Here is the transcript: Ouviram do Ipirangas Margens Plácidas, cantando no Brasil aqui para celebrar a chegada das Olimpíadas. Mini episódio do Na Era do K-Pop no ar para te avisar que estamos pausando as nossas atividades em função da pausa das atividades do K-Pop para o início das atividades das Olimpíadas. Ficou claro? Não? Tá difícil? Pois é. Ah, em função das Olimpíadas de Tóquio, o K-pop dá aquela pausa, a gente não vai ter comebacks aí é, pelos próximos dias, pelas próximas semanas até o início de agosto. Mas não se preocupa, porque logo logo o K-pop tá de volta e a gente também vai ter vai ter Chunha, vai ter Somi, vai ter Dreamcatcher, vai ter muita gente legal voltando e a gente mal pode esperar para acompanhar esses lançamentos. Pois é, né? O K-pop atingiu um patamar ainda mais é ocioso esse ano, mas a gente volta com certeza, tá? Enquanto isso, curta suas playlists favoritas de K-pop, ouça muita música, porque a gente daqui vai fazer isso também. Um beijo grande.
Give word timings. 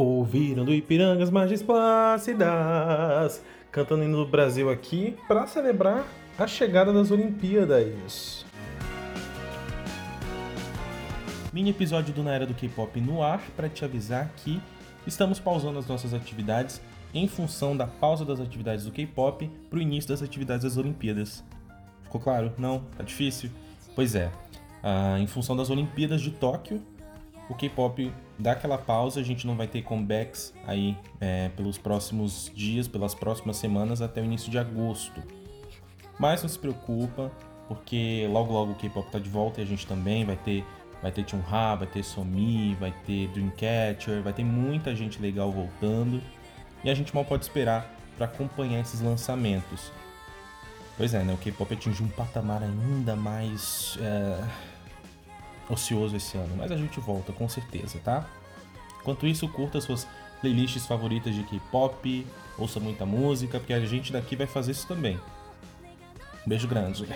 Ouviram 0.00 0.64
do 0.64 0.72
Ipirangas 0.72 1.28
Margens 1.28 1.60
Plácidas, 1.60 3.42
cantando 3.72 4.04
no 4.04 4.24
Brasil 4.24 4.70
aqui 4.70 5.16
para 5.26 5.44
celebrar 5.48 6.06
a 6.38 6.46
chegada 6.46 6.92
das 6.92 7.10
Olimpíadas. 7.10 8.46
Mini 11.52 11.70
episódio 11.70 12.14
do 12.14 12.22
Na 12.22 12.32
Era 12.32 12.46
do 12.46 12.54
K-Pop 12.54 13.00
no 13.00 13.24
ar 13.24 13.42
para 13.56 13.68
te 13.68 13.84
avisar 13.84 14.30
que 14.36 14.62
estamos 15.04 15.40
pausando 15.40 15.80
as 15.80 15.88
nossas 15.88 16.14
atividades 16.14 16.80
em 17.12 17.26
função 17.26 17.76
da 17.76 17.88
pausa 17.88 18.24
das 18.24 18.38
atividades 18.38 18.84
do 18.84 18.92
K-Pop 18.92 19.50
para 19.68 19.78
o 19.80 19.82
início 19.82 20.10
das 20.10 20.22
atividades 20.22 20.62
das 20.62 20.76
Olimpíadas. 20.76 21.42
Ficou 22.04 22.20
claro? 22.20 22.52
Não? 22.56 22.84
Tá 22.96 23.02
difícil? 23.02 23.50
Pois 23.96 24.14
é. 24.14 24.30
Ah, 24.80 25.18
em 25.18 25.26
função 25.26 25.56
das 25.56 25.70
Olimpíadas 25.70 26.20
de 26.20 26.30
Tóquio, 26.30 26.80
o 27.48 27.54
K-pop 27.54 28.12
dá 28.38 28.52
aquela 28.52 28.76
pausa, 28.76 29.20
a 29.20 29.22
gente 29.22 29.46
não 29.46 29.56
vai 29.56 29.66
ter 29.66 29.82
comebacks 29.82 30.52
aí 30.66 30.96
é, 31.20 31.48
pelos 31.50 31.78
próximos 31.78 32.52
dias, 32.54 32.86
pelas 32.86 33.14
próximas 33.14 33.56
semanas 33.56 34.02
até 34.02 34.20
o 34.20 34.24
início 34.24 34.50
de 34.50 34.58
agosto. 34.58 35.22
Mas 36.18 36.42
não 36.42 36.48
se 36.48 36.58
preocupa, 36.58 37.32
porque 37.66 38.28
logo 38.30 38.52
logo 38.52 38.72
o 38.72 38.74
K-pop 38.74 39.10
tá 39.10 39.18
de 39.18 39.30
volta 39.30 39.60
e 39.60 39.64
a 39.64 39.66
gente 39.66 39.86
também 39.86 40.24
vai 40.24 40.36
ter 40.36 40.64
vai 41.00 41.12
ter 41.12 41.24
Chunha, 41.28 41.76
vai 41.76 41.86
ter 41.86 42.02
Somi, 42.02 42.74
vai 42.74 42.92
ter 43.06 43.28
Dreamcatcher, 43.28 44.20
vai 44.20 44.32
ter 44.32 44.42
muita 44.42 44.96
gente 44.96 45.22
legal 45.22 45.50
voltando 45.52 46.20
e 46.82 46.90
a 46.90 46.94
gente 46.94 47.14
mal 47.14 47.24
pode 47.24 47.44
esperar 47.44 47.88
para 48.16 48.26
acompanhar 48.26 48.80
esses 48.80 49.00
lançamentos. 49.00 49.92
Pois 50.96 51.14
é, 51.14 51.22
né? 51.22 51.32
O 51.32 51.36
K-pop 51.36 51.72
atingiu 51.72 52.04
um 52.04 52.08
patamar 52.08 52.62
ainda 52.62 53.14
mais 53.14 53.96
é 54.00 54.44
ocioso 55.68 56.16
esse 56.16 56.36
ano, 56.36 56.54
mas 56.56 56.72
a 56.72 56.76
gente 56.76 56.98
volta 57.00 57.32
com 57.32 57.48
certeza, 57.48 57.98
tá? 58.04 58.26
Enquanto 59.00 59.26
isso, 59.26 59.48
curta 59.48 59.80
suas 59.80 60.06
playlists 60.40 60.86
favoritas 60.86 61.34
de 61.34 61.42
K-pop, 61.42 62.26
ouça 62.56 62.80
muita 62.80 63.04
música, 63.06 63.58
porque 63.58 63.72
a 63.72 63.80
gente 63.80 64.12
daqui 64.12 64.36
vai 64.36 64.46
fazer 64.46 64.72
isso 64.72 64.86
também. 64.86 65.18
Um 66.46 66.48
beijo 66.48 66.68
grande. 66.68 67.06